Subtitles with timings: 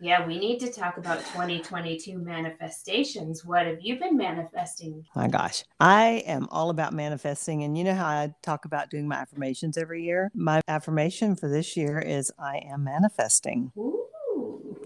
[0.00, 3.44] Yeah, we need to talk about 2022 manifestations.
[3.44, 5.04] What have you been manifesting?
[5.14, 7.62] My gosh, I am all about manifesting.
[7.62, 10.30] And you know how I talk about doing my affirmations every year?
[10.34, 13.72] My affirmation for this year is I am manifesting.
[13.78, 13.95] Ooh.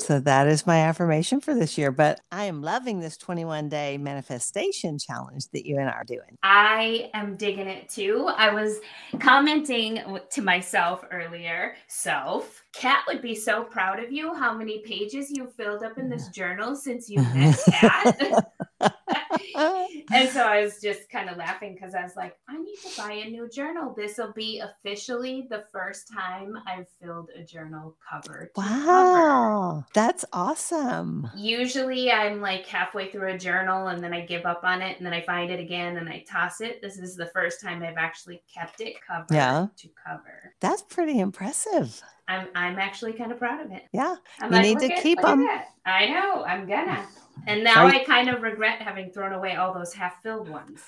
[0.01, 1.93] So that is my affirmation for this year.
[1.93, 6.39] But I am loving this 21 day manifestation challenge that you and I are doing.
[6.43, 8.31] I am digging it too.
[8.37, 8.81] I was
[9.19, 12.63] commenting to myself earlier, self.
[12.73, 16.29] Kat would be so proud of you how many pages you filled up in this
[16.29, 18.53] journal since you met Kat.
[20.13, 22.97] and so I was just kind of laughing because I was like, I need to
[22.97, 23.95] buy a new journal.
[23.97, 28.51] This will be officially the first time I've filled a journal cover.
[28.57, 29.87] wow, cover.
[29.95, 31.31] that's awesome.
[31.37, 35.07] Usually I'm like halfway through a journal and then I give up on it and
[35.07, 36.81] then I find it again and I toss it.
[36.83, 39.67] This is the first time I've actually kept it covered yeah.
[39.77, 40.55] to cover.
[40.61, 42.03] That's pretty impressive.
[42.31, 43.83] I'm I'm actually kind of proud of it.
[43.93, 45.47] Yeah, I'm you like, need to at- keep them.
[45.85, 46.45] I know.
[46.45, 47.05] I'm gonna.
[47.47, 50.81] And now Are I kind of regret having thrown away all those half-filled ones.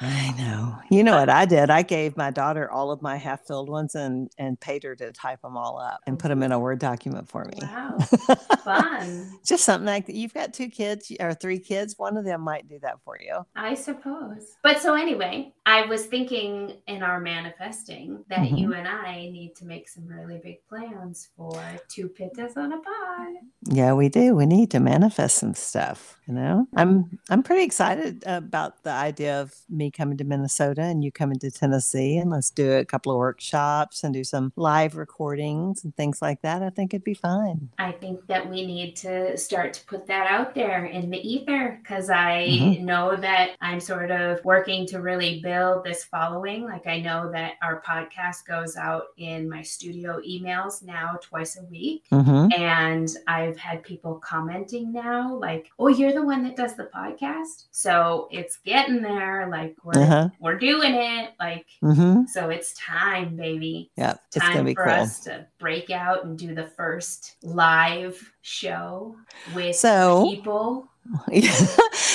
[0.00, 0.76] I know.
[0.90, 1.70] You know what I did?
[1.70, 5.12] I gave my daughter all of my half filled ones and and paid her to
[5.12, 7.58] type them all up and put them in a Word document for me.
[7.62, 7.98] Wow,
[8.64, 9.30] fun.
[9.46, 10.16] Just something like that.
[10.16, 11.94] You've got two kids or three kids.
[11.96, 13.46] One of them might do that for you.
[13.54, 14.56] I suppose.
[14.62, 18.58] But so anyway, I was thinking in our manifesting that Mhm.
[18.58, 21.52] you and I need to make some really big plans for
[21.88, 23.34] two pittas on a pod.
[23.66, 24.34] Yeah, we do.
[24.34, 26.18] We need to manifest some stuff.
[26.26, 31.02] You know, I'm I'm pretty excited about the idea of me coming to Minnesota and
[31.04, 34.96] you coming to Tennessee, and let's do a couple of workshops and do some live
[34.96, 36.62] recordings and things like that.
[36.62, 37.70] I think it'd be fun.
[37.78, 41.78] I think that we need to start to put that out there in the ether
[41.82, 42.80] because I Mhm.
[42.82, 46.64] know that I'm sort of working to really build this following.
[46.64, 51.64] Like, I know that our podcast goes out in my studio emails now twice a
[51.64, 52.04] week.
[52.10, 56.84] hmm And I've had people commenting now, like, "Oh, you're the one that does the
[56.94, 59.48] podcast." So it's getting there.
[59.50, 60.28] Like we're Uh-huh.
[60.40, 61.32] we're doing it.
[61.40, 63.90] Like hmm so, it's time, baby.
[63.96, 64.92] Yeah, it's Time gonna be for cool.
[64.94, 69.16] us to break out and do the first live show
[69.54, 70.88] with So- people.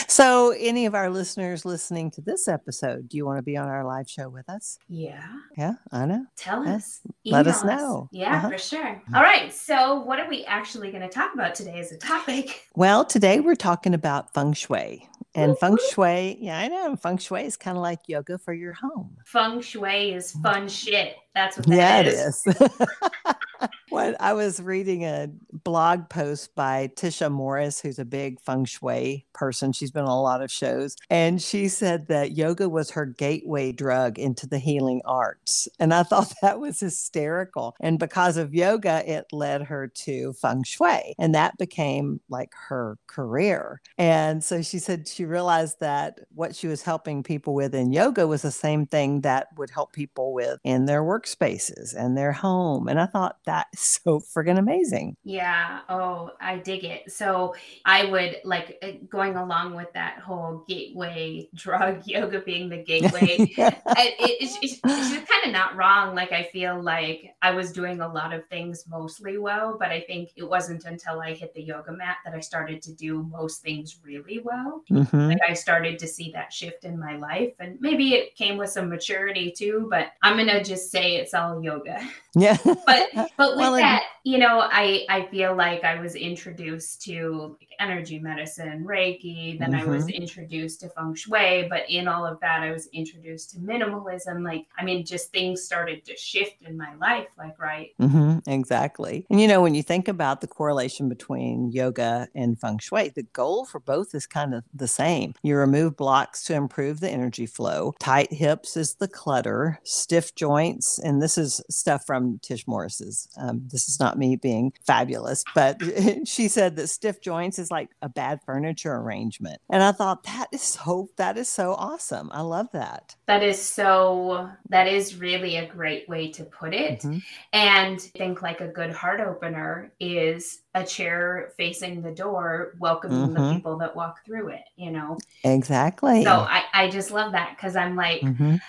[0.07, 3.67] so, any of our listeners listening to this episode, do you want to be on
[3.67, 4.79] our live show with us?
[4.87, 5.23] Yeah,
[5.55, 6.25] Yeah, I know.
[6.35, 7.01] tell us.
[7.23, 8.09] Let us Email know.
[8.11, 8.49] Yeah, Uh-huh.
[8.49, 9.01] for sure.
[9.13, 9.53] All right.
[9.53, 12.67] So, what are we actually going to talk about today as a topic?
[12.75, 15.07] Well, today we're talking about feng shui.
[15.35, 15.93] And feng mm-hmm.
[15.93, 16.95] shui, yeah, I know.
[16.95, 19.15] Feng shui is kind of like yoga for your home.
[19.25, 21.17] Feng shui is fun shit.
[21.35, 22.47] That's what that Yeah, it is.
[23.89, 29.25] when I was reading a blog post by Tisha Morris, who's a big feng shui
[29.33, 33.05] person, she's been on a lot of shows, and she said that yoga was her
[33.05, 35.67] gateway drug into the healing arts.
[35.79, 37.75] And I thought that was hysterical.
[37.79, 42.97] And because of yoga, it led her to feng shui, and that became like her
[43.07, 43.81] career.
[43.97, 48.27] And so she said she realized that what she was helping people with in yoga
[48.27, 52.87] was the same thing that would help people with in their workspaces and their home.
[52.87, 55.17] And I thought that is so friggin' amazing.
[55.23, 55.79] Yeah.
[55.89, 57.11] Oh, I dig it.
[57.11, 62.77] So I would like uh, going along with that whole gateway drug yoga being the
[62.77, 63.51] gateway.
[63.57, 66.13] I, it, it's, it's, she's kind of not wrong.
[66.13, 70.01] Like I feel like I was doing a lot of things mostly well, but I
[70.01, 73.63] think it wasn't until I hit the yoga mat that I started to do most
[73.63, 74.83] things really well.
[74.91, 75.29] Mhm.
[75.29, 78.69] Like I started to see that shift in my life, and maybe it came with
[78.69, 79.87] some maturity too.
[79.89, 81.99] But I'm gonna just say it's all yoga.
[82.35, 82.57] Yeah.
[82.85, 87.57] But but with Well, that, you know, I I feel like I was introduced to
[87.79, 89.57] energy medicine, Reiki.
[89.57, 91.67] Then I was introduced to feng shui.
[91.69, 94.43] But in all of that, I was introduced to minimalism.
[94.43, 97.29] Like I mean, just things started to shift in my life.
[97.37, 99.25] Like right, Mm-hmm, exactly.
[99.29, 103.23] And you know, when you think about the correlation between yoga and feng shui, the
[103.23, 105.33] goal for both is kind of the same.
[105.43, 107.93] You remove blocks to improve the energy flow.
[107.99, 109.79] Tight hips is the clutter.
[109.83, 113.28] Stiff joints, and this is stuff from Tish Morris's.
[113.37, 115.81] Um, this is not me being fabulous, but
[116.25, 119.61] she said that stiff joints is like a bad furniture arrangement.
[119.69, 122.29] And I thought that is so that is so awesome.
[122.33, 123.15] I love that.
[123.27, 124.49] that is so.
[124.69, 127.01] That is really a great way to put it.
[127.01, 127.21] Mhm.
[127.53, 133.33] And I think like a good heart opener is a chair facing the door, welcoming
[133.33, 133.55] the Mhm.
[133.55, 135.17] people that walk through it, you know?
[135.43, 136.23] Exactly.
[136.23, 138.59] So I, I just love that because I'm like, Mhm.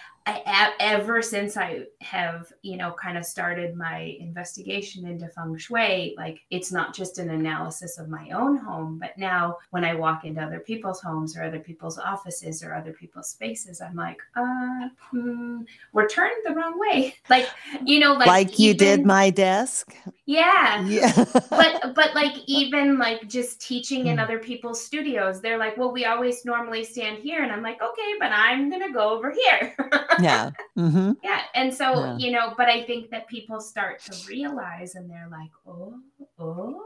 [0.46, 6.14] I, ever since I have, you know, kind of started my investigation into feng shui,
[6.16, 10.24] like it's not just an analysis of my own home, but now when I walk
[10.24, 14.88] into other people's homes or other people's offices or other people's spaces, I'm like, uh,
[15.10, 15.62] hmm,
[15.92, 17.14] we're turned the wrong way.
[17.28, 17.48] Like,
[17.84, 19.94] you know, like, like you did my desk.
[20.26, 20.84] Yeah.
[20.86, 21.12] Yeah.
[21.50, 24.22] but but like even like just teaching in Mm.
[24.24, 28.14] other people's studios, they're like, well, we always normally stand here, and I'm like, okay,
[28.18, 29.76] but I'm gonna go over here.
[30.22, 30.50] yeah.
[30.78, 31.12] Mm-hmm.
[31.22, 32.16] yeah, and so Yeah.
[32.18, 35.94] you know, but I think that people start to realize, and they're like, oh,
[36.38, 36.82] oh,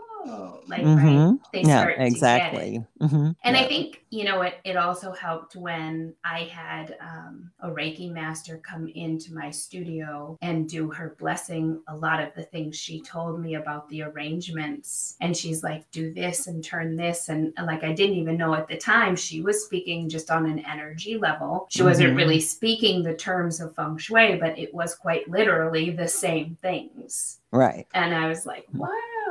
[0.66, 2.08] like right, hmm they Yeah, start to get it.
[2.08, 2.84] exactly.
[3.00, 7.68] hmm And I think, you know, it, it also helped when I had um, a
[7.70, 11.82] Reiki master come into my studio and do her blessing.
[11.88, 15.16] A lot of the things she told me about the arrangements.
[15.20, 17.28] And she's like, do this and turn this.
[17.28, 20.46] And, and like, I didn't even know at the time she was speaking just on
[20.46, 21.66] an energy level.
[21.70, 22.16] She wasn't Mhm.
[22.16, 27.40] really speaking the terms of feng shui, but it was quite literally the same things.
[27.52, 27.86] right.
[27.94, 28.66] And I was like,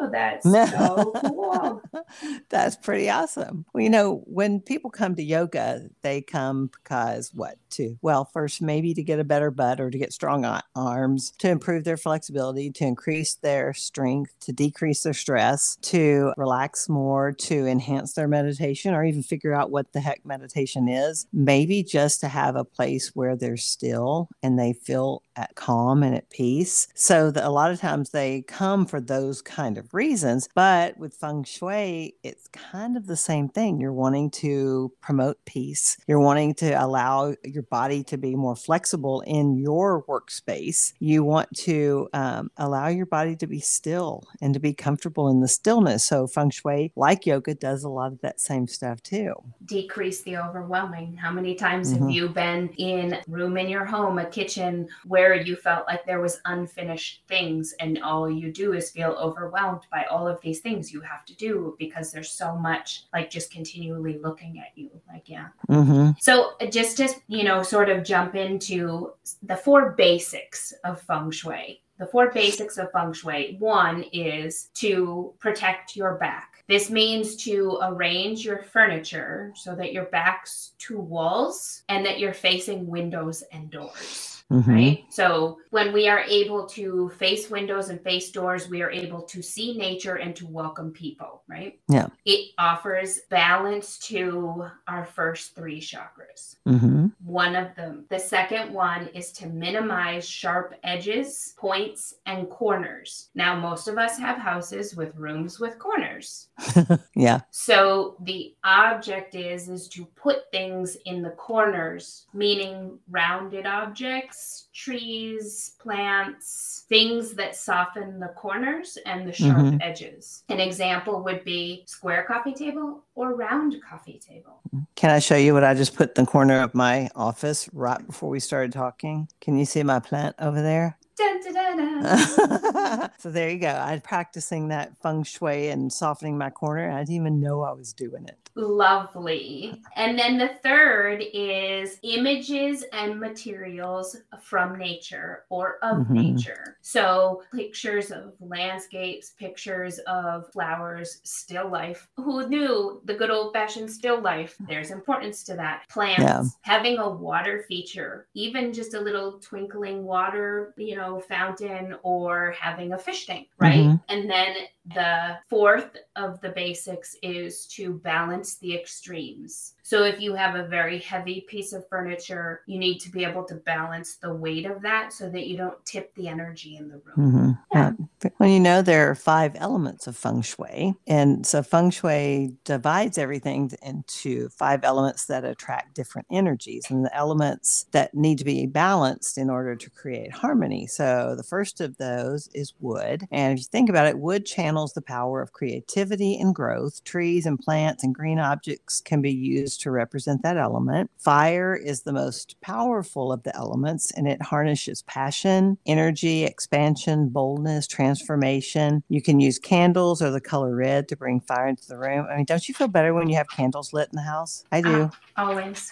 [0.01, 1.81] wow, that's so cool.
[2.49, 3.65] That's pretty awesome.
[3.73, 7.57] Well, you know, when people come to yoga, they come because what?
[7.73, 11.49] To, well, first, maybe to get a better butt or to get strong arms, to
[11.49, 17.65] improve their flexibility, to increase their strength, to decrease their stress, to relax more, to
[17.65, 21.25] enhance their meditation, or even figure out what the heck meditation is.
[21.33, 26.15] Maybe just to have a place where they're still and they feel at calm and
[26.15, 26.87] at peace.
[26.93, 30.47] So that a lot of times they come for those kind of reasons.
[30.53, 33.79] But with feng shui, it's kind of the same thing.
[33.79, 35.97] You're wanting to promote peace.
[36.07, 40.93] You're wanting to allow your body to be more flexible in your workspace.
[40.99, 45.41] You want to um, allow your body to be still and to be comfortable in
[45.41, 46.03] the stillness.
[46.03, 49.33] So feng shui, like yoga, does a lot of that same stuff too.
[49.65, 51.15] decrease the overwhelming.
[51.15, 52.13] How many times have Mhm.
[52.13, 56.39] you been in room in your home, a kitchen where you felt like there was
[56.45, 61.01] unfinished things and all you do is feel overwhelmed by all of these things you
[61.01, 64.89] have to do because there's so much like just continually looking at you.
[65.11, 65.47] Like yeah.
[65.67, 69.13] hmm So uh, just to, you know, sort of jump into
[69.43, 71.81] the four basics of feng shui.
[71.99, 73.57] The four basics of feng shui.
[73.59, 76.63] One is to protect your back.
[76.67, 82.33] This means to arrange your furniture so that your back's to walls and that you're
[82.33, 85.05] facing windows and doors hmm right?
[85.09, 89.43] So when we are able to face windows and face doors, we are able to
[89.43, 91.79] see nature and to welcome people, right?
[91.89, 92.07] Yeah.
[92.25, 96.57] It offers balance to our first three chakras.
[96.67, 98.05] hmm One of them.
[98.09, 103.29] The second one is to minimize sharp edges, points, and corners.
[103.35, 106.49] Now, most of us have houses with rooms with corners.
[107.15, 107.41] yeah.
[107.51, 114.42] So the object is is to put things in the corners, meaning rounded objects,
[114.73, 119.77] trees, plants, things that soften the corners and the sharp Mhm.
[119.81, 120.43] edges.
[120.49, 124.59] An example would be square coffee table or round coffee table.
[124.95, 128.05] Can I show you what I just put in the corner of my office right
[128.05, 129.27] before we started talking?
[129.41, 130.97] Can you see my plant over there?
[131.15, 133.09] Dun, dun, dun, dun.
[133.19, 133.67] so there you go.
[133.67, 136.89] I'm practicing that feng shui and softening my corner.
[136.91, 138.37] I didn't even know I was doing it.
[138.55, 139.81] Lovely.
[139.95, 146.09] And then the third is images and materials from nature or of Mhm.
[146.35, 146.77] nature.
[146.81, 152.07] So pictures of landscapes, pictures of flowers, still life.
[152.17, 154.55] Who knew the good old fashioned still life?
[154.67, 155.87] There's importance to that.
[155.89, 156.43] Plants, Yeah.
[156.61, 162.93] having a water feature, even just a little twinkling water, you know, fountain or having
[162.93, 163.85] a fish tank, right?
[163.85, 164.01] Mhm.
[164.09, 164.55] And then
[164.85, 169.75] the fourth of the basics is to balance the extremes.
[169.83, 173.43] So if you have a very heavy piece of furniture, you need to be able
[173.45, 177.01] to balance the weight of that so that you don't tip the energy in the
[177.05, 177.31] room.
[177.31, 177.91] hmm Yeah.
[178.23, 178.29] Yeah.
[178.39, 180.93] Well, you know, there are five elements of feng shui.
[181.05, 187.13] And so feng shui divides everything into five elements that attract different energies and the
[187.15, 190.87] elements that need to be balanced in order to create harmony.
[190.87, 193.27] So the first of those is wood.
[193.31, 197.03] And if you think about it, wood channels the power of creativity and growth.
[197.03, 201.11] Trees and plants and green objects can be used to represent that element.
[201.17, 207.87] Fire is the most powerful of the elements and it harnesses passion, energy, expansion, boldness,
[207.87, 209.03] transformation.
[209.09, 212.27] You can use candles or the color red to bring fire into the room.
[212.29, 214.63] I mean, don't you feel better when you have candles lit in the house?
[214.71, 215.09] I do.
[215.35, 215.91] Ah, always.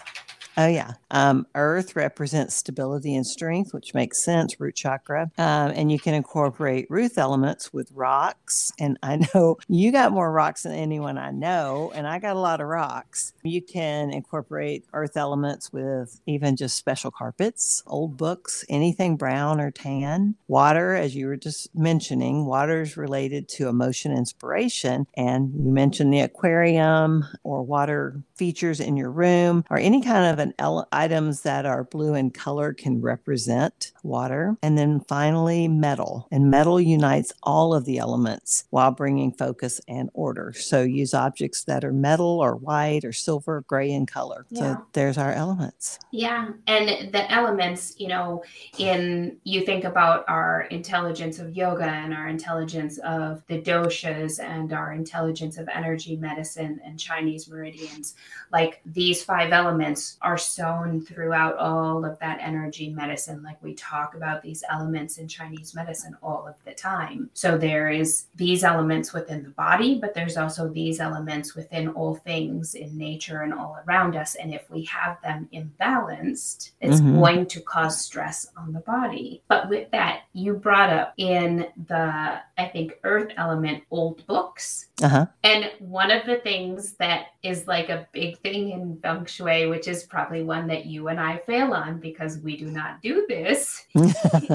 [0.58, 0.94] Oh, yeah.
[1.12, 5.32] Um, earth represents stability and strength, which makes sense, root chakra.
[5.38, 8.72] Um, and you can incorporate root elements with rocks.
[8.80, 12.40] And I know you got more rocks than anyone I know, and I got a
[12.40, 13.34] lot of rocks.
[13.44, 19.72] You can incorporate earth elements with even just special carpets, old books, anything brown or
[19.72, 20.36] tan.
[20.48, 25.08] Water, as you were just mentioning, water is related to emotion inspiration.
[25.16, 30.40] And you mentioned the aquarium or water features in your room or any kind of
[30.42, 34.58] an ele- items that are blue in color can represent water.
[34.62, 36.28] And then finally, metal.
[36.32, 40.54] And metal unites all of the elements while bringing focus and order.
[40.54, 44.46] So use objects that are metal or white or silver, gray in color.
[44.50, 44.60] Yeah.
[44.60, 46.00] So there's our elements.
[46.12, 48.44] Yeah, and the elements, you know,
[48.78, 54.74] in you think about our intelligence of yoga and our intelligence of the doshas and
[54.74, 58.16] our intelligence of energy medicine and Chinese meridians,
[58.52, 63.42] like these five elements are sown throughout all of that energy medicine.
[63.44, 67.30] Like we talk about these elements in Chinese medicine all of the time.
[67.34, 72.16] So there is these elements within the body, but there's also these elements within all
[72.16, 74.36] things in nature and all around us.
[74.36, 77.20] And if we have them imbalanced, it's Mhm.
[77.20, 79.42] going to cause stress on the body.
[79.48, 84.88] But with that, you brought up in the, I think, earth element old books.
[85.02, 85.26] Uh huh.
[85.44, 89.88] And one of the things that is like a big thing in feng shui, which
[89.88, 93.86] is probably one that you and I fail on because we do not do this,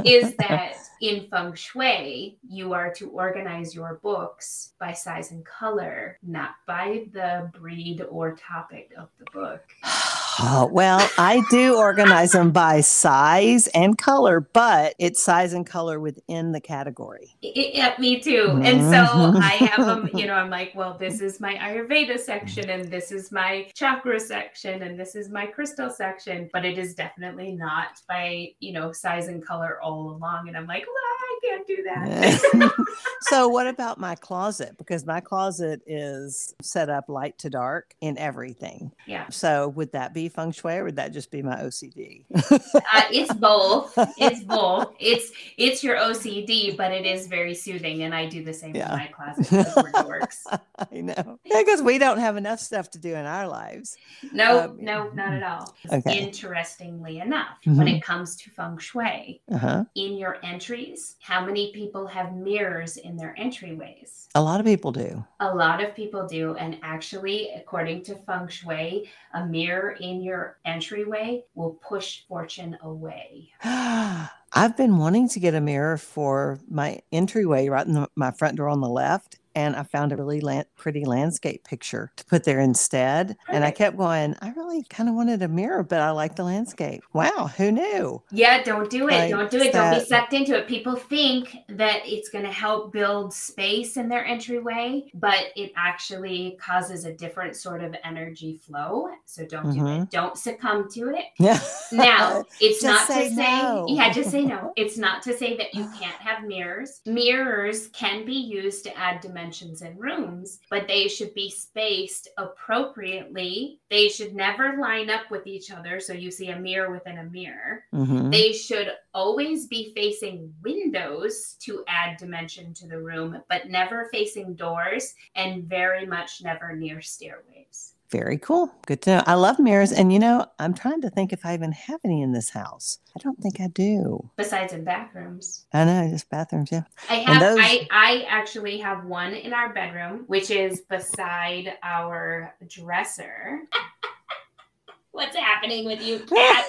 [0.04, 6.18] is that in feng shui, you are to organize your books by size and color,
[6.22, 9.62] not by the breed or topic of the book.
[10.38, 15.98] Oh, well, I do organize them by size and color, but it's size and color
[15.98, 17.36] within the category.
[17.40, 18.60] Yeah, me too.
[18.62, 19.32] And so.
[19.40, 20.16] I have them, mm-hmm.
[20.16, 24.20] you know, I'm like, well, this is my Ayurveda section, and this is my chakra
[24.20, 28.92] section, and this is my crystal section, but it is definitely not by, you know,
[28.92, 30.48] size and color all along.
[30.48, 32.70] And I'm like, well, I can't do that.
[33.22, 34.76] so, what about my closet?
[34.78, 38.92] Because my closet is set up light to dark in everything.
[39.06, 39.28] yeah.
[39.30, 42.24] So, would that be feng shui or would that just be my OCD?
[42.34, 43.92] Uh, it's both.
[44.16, 44.94] It's both.
[44.98, 48.92] It's it's your OCD, but it is very soothing, and I do the same Yeah.
[48.92, 50.20] in my closet we're.
[50.78, 51.38] I know.
[51.44, 53.96] Because we don't have enough stuff to do in our lives.
[54.32, 55.74] No, Um, no, not at all.
[55.92, 56.18] Okay.
[56.20, 57.96] Interestingly enough, when Mhm.
[57.96, 59.84] it comes to feng shui, Uh huh.
[59.94, 64.26] in your entries, how many people have mirrors in their entryways?
[64.34, 65.24] A lot of people do.
[65.40, 66.54] A lot of people do.
[66.56, 73.50] And actually, according to feng shui, a mirror in your entryway will push fortune away.
[73.64, 78.56] I've been wanting to get a mirror for my entryway right in the, my front
[78.56, 79.38] door on the left.
[79.56, 83.36] And I found a really lan- pretty landscape picture to put there instead.
[83.48, 86.44] And I kept going, I really kind of wanted a mirror, but I like the
[86.44, 87.02] landscape.
[87.14, 88.22] Wow, who knew?
[88.30, 89.12] Yeah, don't do it.
[89.12, 89.72] Like don't do it.
[89.72, 90.68] Don't be sucked into it.
[90.68, 96.58] People think that it's going to help build space in their entryway, but it actually
[96.60, 99.08] causes a different sort of energy flow.
[99.24, 100.02] So don't do Mhm.
[100.02, 100.10] it.
[100.10, 101.24] Don't succumb to it.
[101.38, 101.58] Yeah.
[101.92, 103.86] Now, it's not say to say, no.
[103.88, 104.74] yeah, just say no.
[104.76, 107.00] It's not to say that you can't have mirrors.
[107.06, 113.78] Mirrors can be used to add dimensions in rooms, but they should be spaced appropriately.
[113.90, 116.00] They should never line up with each other.
[116.00, 117.84] So you see a mirror within a mirror.
[117.92, 118.32] Mhm.
[118.32, 124.54] They should always be facing windows to add dimension to the room, but never facing
[124.54, 127.95] doors and very much never near stairways.
[128.10, 128.72] Very cool.
[128.86, 129.22] Good to know.
[129.26, 129.90] I love mirrors.
[129.90, 132.98] And you know, I'm trying to think if I even have any in this house.
[133.16, 134.30] I don't think I do.
[134.36, 135.66] Besides in bathrooms.
[135.72, 136.70] I know, just bathrooms.
[136.70, 136.82] Yeah.
[137.10, 142.54] I have those- I I actually have one in our bedroom, which is beside our
[142.68, 143.62] dresser.
[145.12, 146.66] What's happening with you, Kat?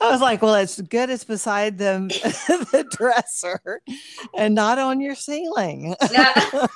[0.00, 2.08] I was like, well, it's good it's beside the,
[2.72, 3.82] the dresser
[4.34, 5.94] and not on your ceiling.
[6.10, 6.66] No.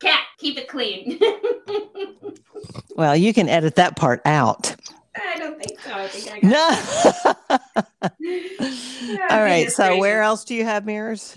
[0.00, 1.20] Cat, keep it clean.
[2.96, 4.74] well, you can edit that part out.
[5.16, 5.92] I don't think so.
[5.92, 8.20] I think I got No.
[8.20, 9.70] Yeah, All right.
[9.70, 11.36] So, where else do you have mirrors?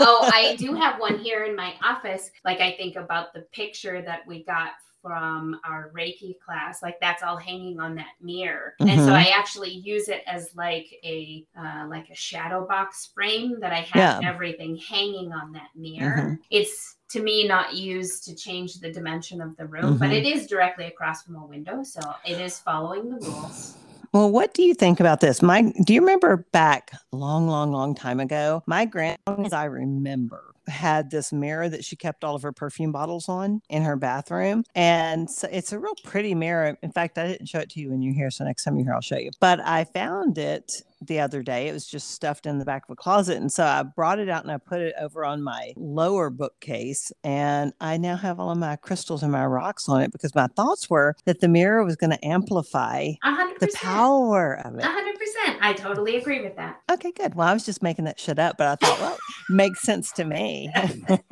[0.00, 2.30] oh, I do have one here in my office.
[2.44, 4.72] Like I think about the picture that we got
[5.04, 6.82] from our Reiki class.
[6.82, 9.12] Like that's all hanging on that mirror, and so Mhm.
[9.12, 13.82] I actually use it as like a uh, like a shadow box frame that I
[13.92, 14.28] have Yeah.
[14.30, 16.16] everything hanging on that mirror.
[16.22, 16.38] Mhm.
[16.50, 20.14] It's to me not used to change the dimension of the room, but Mhm.
[20.14, 23.76] it is directly across from a window, so it is following the rules.
[24.14, 25.42] Well, what do you think about this?
[25.42, 28.62] My, do you remember back long, long, long time ago?
[28.64, 32.92] My grandma, as I remember, had this mirror that she kept all of her perfume
[32.92, 34.62] bottles on in her bathroom.
[34.76, 36.78] And so it's a real pretty mirror.
[36.80, 38.30] In fact, I didn't show it to you when you're here.
[38.30, 39.32] So next time you're here, I'll show you.
[39.40, 40.70] But I found it
[41.06, 41.68] the other day.
[41.68, 43.36] It was just stuffed in the back of a closet.
[43.36, 47.12] And so I brought it out and I put it over on my lower bookcase.
[47.22, 50.46] And I now have all of my crystals and my rocks on it because my
[50.48, 53.58] thoughts were that the mirror was going to amplify 100%.
[53.58, 54.82] the power of it.
[54.82, 55.58] 100%.
[55.60, 56.80] I totally agree with that.
[56.90, 57.34] Okay, good.
[57.34, 59.18] Well, I was just making that shit up, but I thought, well,
[59.48, 60.70] makes sense to me.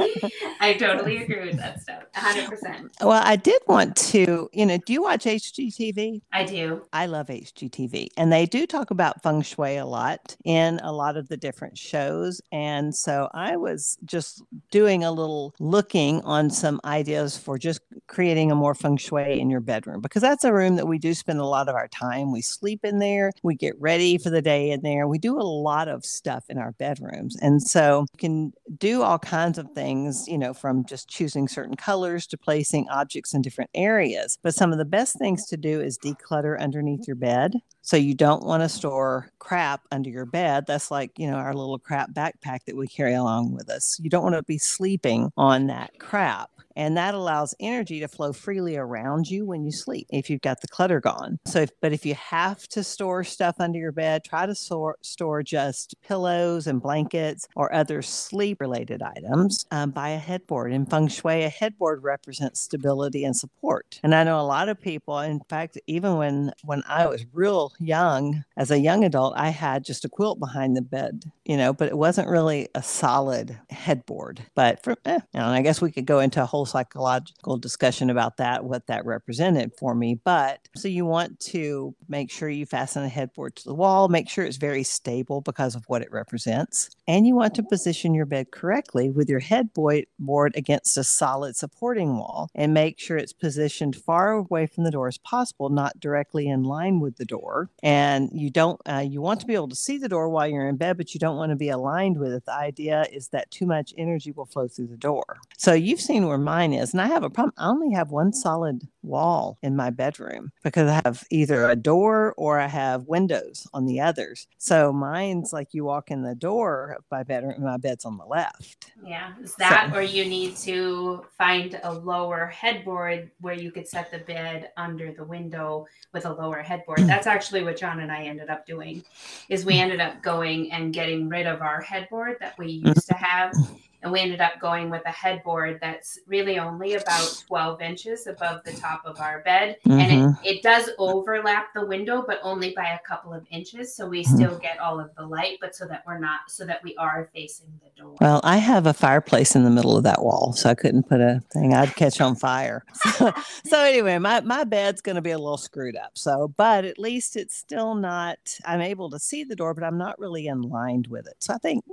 [0.61, 2.05] I totally agree with that stuff.
[2.15, 2.89] 100%.
[3.03, 6.23] well, I did want to, you know, do you watch HGTV?
[6.33, 6.83] I do.
[6.93, 11.17] I love HGTV, and they do talk about feng shui a lot in a lot
[11.17, 12.41] of the different shows.
[12.51, 18.51] And so I was just doing a little looking on some ideas for just creating
[18.51, 21.39] a more feng shui in your bedroom because that's a room that we do spend
[21.39, 22.33] a lot of our time.
[22.33, 25.43] We sleep in there, we get ready for the day in there, we do a
[25.43, 27.37] lot of stuff in our bedrooms.
[27.41, 31.77] And so you can do all kinds of things, you know, from just choosing certain
[31.77, 34.39] colors to placing objects in different areas.
[34.43, 37.55] But some of the best things to do is declutter underneath your bed.
[37.83, 40.67] So you don't want to store crap under your bed.
[40.69, 43.99] That's like, you know, our little crap backpack that we carry along with us.
[44.01, 46.52] You don't want to be sleeping on that crap.
[46.77, 50.61] And that allows energy to flow freely around you when you sleep if you've got
[50.61, 51.39] the clutter gone.
[51.45, 54.97] So, if, but if you have to store stuff under your bed, try to store,
[55.03, 59.67] store just pillows and blankets or other sleep related items.
[59.71, 60.73] Um, buy a headboard.
[60.73, 64.01] In feng shui, a headboard represents stability and support.
[64.03, 67.73] And I know a lot of people, in fact, even when, when I was real
[67.79, 71.73] young, as a young adult, I had just a quilt behind the bed, you know,
[71.73, 74.43] but it wasn't really a solid headboard.
[74.55, 78.11] But for, eh, you know, I guess we could go into a whole psychological discussion
[78.11, 80.15] about that, what that represented for me.
[80.15, 84.29] But so you want to make sure you fasten a headboard to the wall, make
[84.29, 86.91] sure it's very stable because of what it represents.
[87.07, 90.07] And you want to position your bed correctly with your headboard
[90.55, 95.09] against a solid supporting wall and make sure it's positioned far away from the door
[95.09, 97.71] as possible, not directly in line with the door.
[97.83, 100.69] And you don't, uh, you want to be able to see the door while you're
[100.69, 102.45] in bed, but you don't want to be aligned with it.
[102.45, 105.39] The idea is that too much energy will flow through the door.
[105.57, 106.93] So you've seen where mine is.
[106.93, 107.55] And I have a problem.
[107.57, 112.35] I only have one solid wall in my bedroom because I have either a door
[112.37, 114.47] or I have windows on the others.
[114.59, 118.27] So mine's like you walk in the door of my bedroom, my bed's on the
[118.27, 118.93] left.
[119.03, 119.33] Yeah.
[119.43, 124.11] Is that So- or you need to find a lower headboard where you could set
[124.11, 126.99] the bed under the window with a lower headboard.
[127.01, 129.03] That's actually what John and I ended up doing
[129.49, 133.15] is we ended up going and getting rid of our headboard that we used to
[133.15, 133.55] have
[134.03, 138.63] and we ended up going with a headboard that's really only about 12 inches above
[138.65, 142.89] the top of our bed and it, it does overlap the window but only by
[142.89, 146.03] a couple of inches so we still get all of the light but so that
[146.07, 149.65] we're not so that we are facing the door Well, I have a fireplace in
[149.65, 151.75] the middle of that wall, so I couldn't put a thing.
[151.75, 152.85] I'd catch on fire.
[153.13, 153.33] So,
[153.65, 156.13] so anyway, my, my bed's going to be a little screwed up.
[156.15, 159.99] So, but at least it's still not, I'm able to see the door, but I'm
[159.99, 161.35] not really in line with it.
[161.41, 161.85] So I think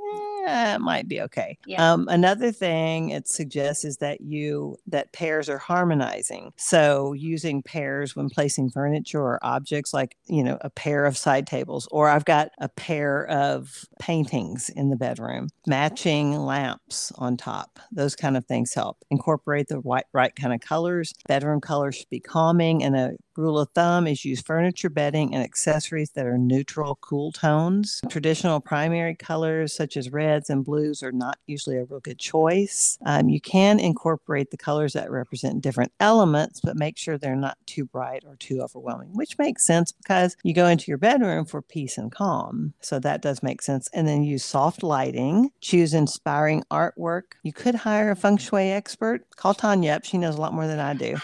[0.47, 1.57] eh, it might be okay.
[1.65, 1.91] Yeah.
[1.93, 6.53] Um, Um, another thing it suggests is that you, that pairs are harmonizing.
[6.57, 11.47] So using pairs when placing furniture or objects like, you know, a pair of side
[11.47, 17.79] tables, or I've got a pair of paintings in the bedroom, matching lamps on top.
[17.91, 18.97] Those kind of things help.
[19.09, 21.13] Incorporate the right, right kind of colors.
[21.27, 22.83] Bedroom colors should be calming.
[22.83, 27.31] And a rule of thumb is use furniture, bedding, and accessories that are neutral, cool
[27.31, 28.01] tones.
[28.09, 32.97] Traditional primary colors such as reds and blues are not usually a real good choice.
[33.05, 37.57] Um, you can incorporate the colors that represent different elements, but make sure they're not
[37.65, 41.61] too bright or too overwhelming, which makes sense because you go into your bedroom for
[41.61, 42.73] peace and calm.
[42.81, 43.89] So that does make sense.
[43.93, 47.33] And then use soft lighting, choose inspiring artwork.
[47.43, 49.25] You could hire a feng shui expert.
[49.35, 50.05] Call Tanya up.
[50.05, 51.15] She knows a lot more than I do.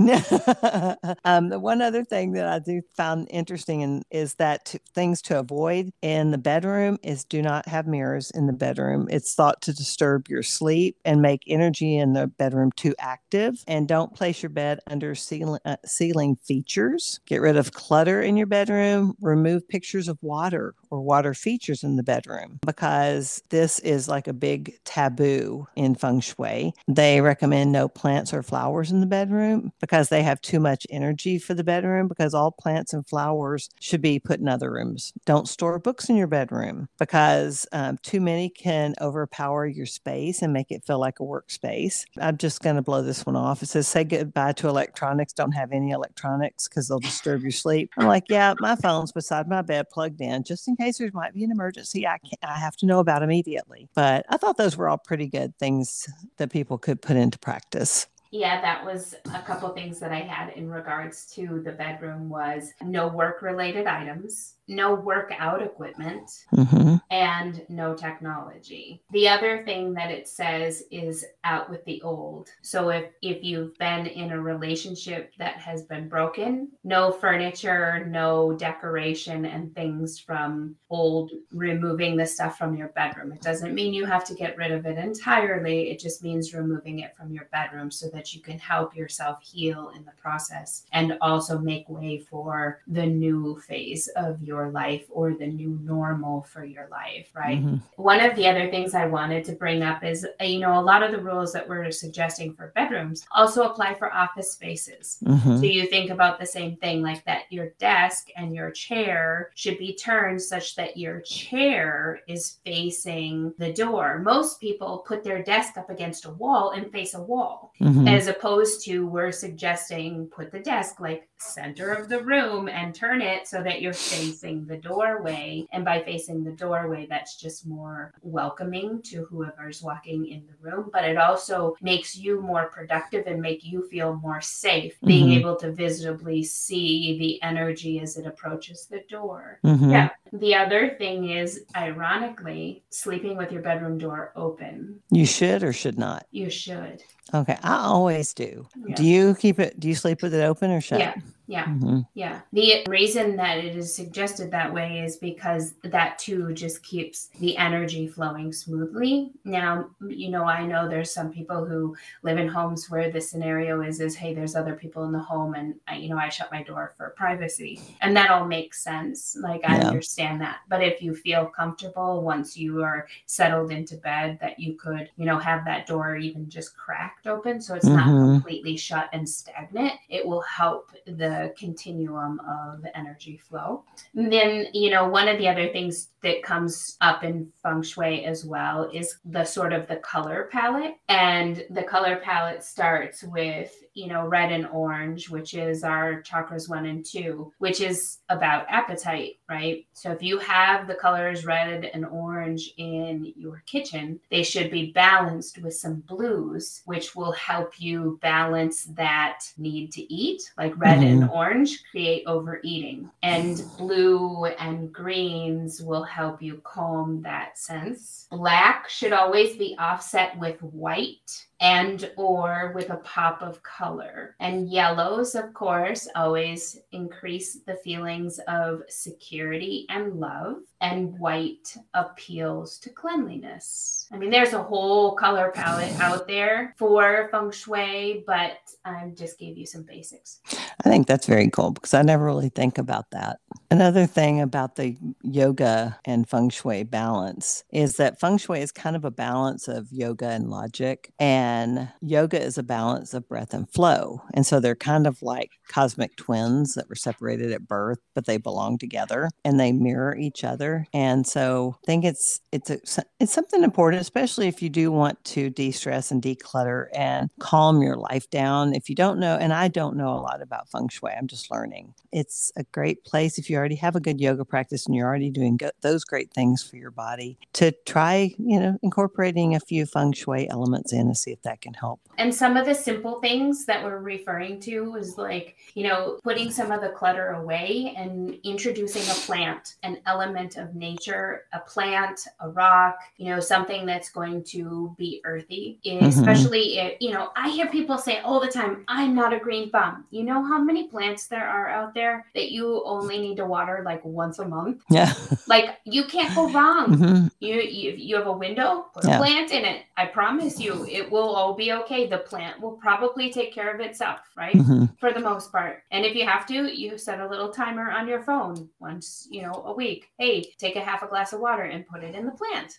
[1.24, 5.90] um, one other thing that I do found interesting in, is that things to avoid
[6.02, 9.08] in the bedroom is do not have mirrors in the bedroom.
[9.10, 13.62] It's thought to disturb your sleep and make energy in the bedroom too active.
[13.66, 17.20] And don't place your bed under ceiling, uh, ceiling features.
[17.26, 19.14] Get rid of clutter in your bedroom.
[19.20, 24.32] Remove pictures of water or water features in the bedroom because this is like a
[24.32, 26.72] big taboo in feng shui.
[26.88, 31.38] They recommend no plants or flowers in the bedroom because they have too much energy
[31.50, 35.12] for the bedroom because all plants and flowers should be put in other rooms.
[35.26, 40.52] Don't store books in your bedroom because um, too many can overpower your space and
[40.52, 42.04] make it feel like a workspace.
[42.20, 43.64] I'm just going to blow this one off.
[43.64, 45.32] It says, say goodbye to electronics.
[45.32, 47.90] Don't have any electronics because they'll disturb your sleep.
[47.98, 51.34] I'm like, yeah, my phone's beside my bed plugged in just in case there might
[51.34, 52.06] be an emergency.
[52.06, 53.88] I, can't, I have to know about immediately.
[53.96, 58.06] But I thought those were all pretty good things that people could put into practice
[58.30, 62.72] yeah that was a couple things that i had in regards to the bedroom was
[62.82, 66.94] no work related items no workout equipment, mm-hmm.
[67.10, 69.02] and no technology.
[69.10, 72.50] The other thing that it says is out with the old.
[72.62, 78.52] So if if you've been in a relationship that has been broken, no furniture, no
[78.52, 83.32] decoration and things from old removing the stuff from your bedroom.
[83.32, 85.90] It doesn't mean you have to get rid of it entirely.
[85.90, 89.92] It just means removing it from your bedroom so that you can help yourself heal
[89.96, 95.34] in the process and also make way for the new phase of your life or
[95.34, 97.64] the new normal for your life, right?
[97.64, 98.02] Mm-hmm.
[98.02, 101.02] One of the other things I wanted to bring up is, you know, a lot
[101.02, 105.18] of the rules that we're suggesting for bedrooms also apply for office spaces.
[105.24, 105.58] Mm-hmm.
[105.58, 109.78] So you think about the same thing, like that your desk and your chair should
[109.78, 114.18] be turned such that your chair is facing the door.
[114.18, 118.06] Most people put their desk up against a wall and face a wall, mm-hmm.
[118.10, 118.18] Mm-hmm.
[118.18, 123.22] as opposed to we're suggesting put the desk like center of the room and turn
[123.22, 125.66] it so that you're facing the doorway.
[125.72, 130.90] And by facing the doorway, that's just more welcoming to whoever's walking in the room.
[130.92, 135.06] But it also makes you more productive and make you feel more safe, mm-hmm.
[135.06, 139.58] being able to visibly see the energy as it approaches the door.
[139.64, 139.90] Mm-hmm.
[139.90, 140.10] Yeah.
[140.32, 145.00] The other thing is, ironically, sleeping with your bedroom door open.
[145.10, 146.26] You should or should not?
[146.30, 147.02] You should.
[147.34, 148.66] Okay, I always do.
[148.86, 148.94] Yeah.
[148.94, 149.78] Do you keep it?
[149.78, 151.00] Do you sleep with it open or shut?
[151.00, 151.14] Yeah,
[151.50, 152.00] yeah, mm-hmm.
[152.14, 152.42] yeah.
[152.52, 157.56] The reason that it is suggested that way is because that too just keeps the
[157.56, 159.32] energy flowing smoothly.
[159.44, 163.80] Now, you know, I know there's some people who live in homes where the scenario
[163.80, 166.52] is is hey, there's other people in the home, and I, you know, I shut
[166.52, 169.36] my door for privacy, and that all makes sense.
[169.40, 169.88] Like I yeah.
[169.88, 174.74] understand that, but if you feel comfortable once you are settled into bed, that you
[174.74, 177.96] could, you know, have that door even just cracked open so it's mm-hmm.
[177.96, 183.84] not completely shut and stagnant it will help the continuum of energy flow.
[184.14, 188.24] And then you know one of the other things that comes up in feng shui
[188.24, 190.96] as well is the sort of the color palette.
[191.08, 196.68] And the color palette starts with you know red and orange which is our chakras
[196.68, 201.84] 1 and 2 which is about appetite right so if you have the colors red
[201.84, 207.80] and orange in your kitchen they should be balanced with some blues which will help
[207.80, 211.22] you balance that need to eat like red mm-hmm.
[211.22, 218.26] and orange create overeating and blue and greens will help you calm that sense.
[218.30, 224.34] Black should always be offset with white and or with a pop of color.
[224.40, 230.56] And yellows, of course, always increase the feelings of security and love.
[230.82, 234.08] And white appeals to cleanliness.
[234.12, 239.38] I mean, there's a whole color palette out there for feng shui, but I just
[239.38, 240.40] gave you some basics.
[240.84, 243.40] I think that's very cool because I never really think about that.
[243.70, 248.96] Another thing about the yoga and feng shui balance is that feng shui is kind
[248.96, 251.12] of a balance of yoga and logic.
[251.20, 254.22] And yoga is a balance of breath and flow.
[254.34, 258.38] And so they're kind of like cosmic twins that were separated at birth, but they
[258.38, 260.69] belong together and they mirror each other.
[260.92, 262.78] And so I think it's it's a,
[263.20, 267.96] it's something important, especially if you do want to de-stress and declutter and calm your
[267.96, 268.74] life down.
[268.74, 271.50] If you don't know, and I don't know a lot about feng shui, I'm just
[271.50, 271.94] learning.
[272.12, 275.30] It's a great place if you already have a good yoga practice and you're already
[275.30, 279.86] doing go- those great things for your body to try, you know, incorporating a few
[279.86, 282.00] feng shui elements in and see if that can help.
[282.18, 286.50] And some of the simple things that we're referring to is like, you know, putting
[286.50, 292.20] some of the clutter away and introducing a plant, an element of nature, a plant,
[292.40, 296.04] a rock, you know, something that's going to be earthy, mm-hmm.
[296.04, 299.70] especially if, you know, I hear people say all the time, I'm not a green
[299.70, 300.04] thumb.
[300.10, 303.82] You know how many plants there are out there that you only need to water
[303.84, 304.82] like once a month?
[304.90, 305.12] Yeah.
[305.46, 306.96] like you can't go wrong.
[306.96, 307.26] Mm-hmm.
[307.40, 309.16] You, you you have a window, put yeah.
[309.16, 309.84] a plant in it.
[309.96, 312.06] I promise you it will all be okay.
[312.06, 314.54] The plant will probably take care of itself, right?
[314.54, 314.86] Mm-hmm.
[314.98, 315.84] For the most part.
[315.90, 319.42] And if you have to, you set a little timer on your phone once, you
[319.42, 320.10] know, a week.
[320.18, 322.74] Hey, take a half a glass of water and put it in the plant.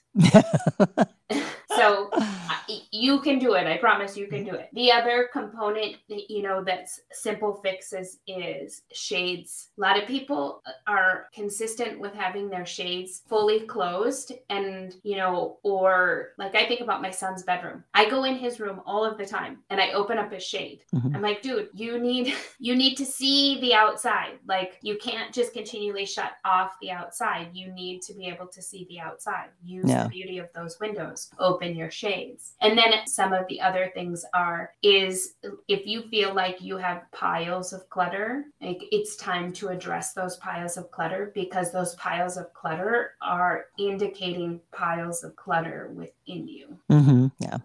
[1.76, 2.10] so
[2.92, 3.68] you can do it.
[3.68, 4.70] I promise you can do it.
[4.74, 9.70] The other component, that, you know, that's simple fixes is shades.
[9.78, 15.58] A lot of people are consistent with having their shades fully closed and, you know,
[15.64, 17.84] or like I think about my son's bedroom.
[17.94, 20.84] I go in his room all of the time and I open up his shade.
[20.94, 21.16] Mhm.
[21.16, 24.40] I'm like, dude, you need you need to see the outside.
[24.48, 27.50] Like you can't just continually shut off the outside.
[27.54, 29.50] You need to be able to see the outside.
[29.64, 30.04] Use Yeah.
[30.04, 31.30] the beauty of those windows.
[31.40, 32.54] Open your shades.
[32.62, 35.36] And then some of the other things are is
[35.68, 40.38] if you feel like you have piles of clutter, like it's time to address those
[40.38, 46.78] piles of clutter because those piles of clutter are indicating piles of clutter within you.
[46.90, 47.58] Mm-hmm, Yeah.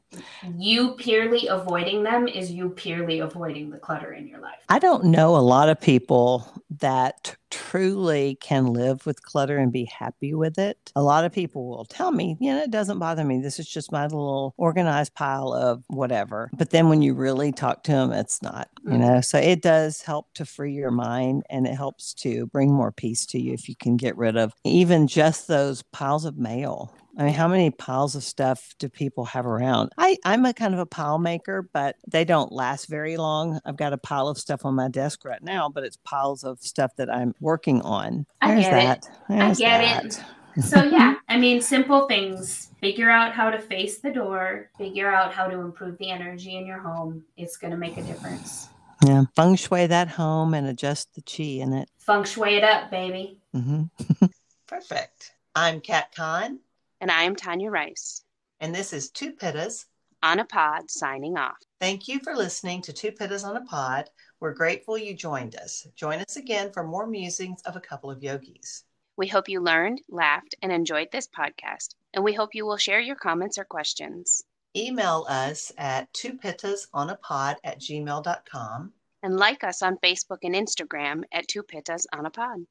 [0.56, 4.59] You purely avoiding them is you purely avoiding the clutter in your life.
[4.68, 6.48] I don't know a lot of people
[6.80, 10.92] that truly can live with clutter and be happy with it.
[10.96, 13.40] A lot of people will tell me, you know, it doesn't bother me.
[13.40, 16.50] This is just my little organized pile of whatever.
[16.54, 19.00] But then when you really talk to them, it's not, you mm.
[19.00, 19.20] know.
[19.20, 23.26] So it does help to free your mind and it helps to bring more peace
[23.26, 26.94] to you if you can get rid of even just those piles of mail.
[27.18, 29.90] I mean, how many piles of stuff do people have around?
[29.96, 33.59] I, I'm a kind of a pile maker, but they don't last very long.
[33.64, 36.61] I've got a pile of stuff on my desk right now, but it's piles of
[36.61, 38.26] stuff that I'm working on.
[38.42, 38.85] I There's get it.
[38.85, 39.09] that.
[39.31, 40.22] I There's get it.
[40.62, 42.70] So yeah, I mean simple things.
[42.81, 46.66] Figure out how to face the door, figure out how to improve the energy in
[46.66, 47.24] your home.
[47.38, 48.68] It's going to make a difference.
[49.05, 49.24] Yeah.
[49.35, 51.88] Feng shui that home and adjust the chi in it.
[51.98, 53.38] Feng shui it up, baby.
[53.55, 54.26] Mm-hmm.
[54.66, 55.33] Perfect.
[55.55, 56.59] I'm Kat Khan,
[57.00, 58.24] And I am Tanya Rice
[58.61, 59.87] and this is Two Pittas.
[60.22, 61.59] on a pod signing off.
[61.80, 64.09] Thank you for listening to Two Pittas on a Pod.
[64.40, 65.87] We're grateful you joined us.
[65.94, 68.85] Join us again for more musings of a couple of yogis.
[69.16, 73.00] We hope you learned, laughed, and enjoyed this podcast, and we hope you will share
[73.00, 74.42] your comments or questions.
[74.74, 78.92] Email us at twopittasonapod at gmail.com.
[79.22, 82.66] And like us on Facebook and Instagram at Two Pittas on a Pod.